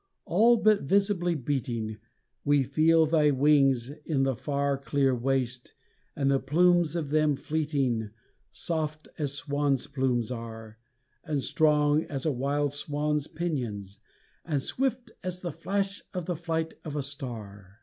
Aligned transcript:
All 0.25 0.57
but 0.57 0.81
visibly 0.81 1.35
beating 1.35 1.97
We 2.43 2.63
feel 2.63 3.05
thy 3.05 3.29
wings 3.29 3.91
in 4.03 4.23
the 4.23 4.35
far 4.35 4.75
Clear 4.75 5.13
waste, 5.13 5.75
and 6.15 6.31
the 6.31 6.39
plumes 6.39 6.95
of 6.95 7.09
them 7.11 7.35
fleeting, 7.35 8.09
Soft 8.49 9.07
as 9.19 9.33
swan's 9.33 9.85
plumes 9.85 10.31
are, 10.31 10.79
And 11.23 11.43
strong 11.43 12.05
as 12.05 12.25
a 12.25 12.31
wild 12.31 12.73
swan's 12.73 13.27
pinions, 13.27 13.99
and 14.43 14.59
swift 14.63 15.11
as 15.23 15.41
the 15.41 15.51
flash 15.51 16.01
of 16.15 16.25
the 16.25 16.35
flight 16.35 16.73
of 16.83 16.95
a 16.95 17.03
star. 17.03 17.77